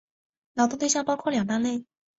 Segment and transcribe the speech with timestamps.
[0.55, 1.85] 劳动对象包括两大类。